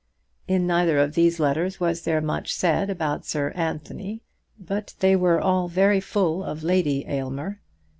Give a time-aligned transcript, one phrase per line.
[0.47, 4.23] In neither of these letters was there much said about Sir Anthony,
[4.57, 7.61] but they were all very full of Lady Aylmer.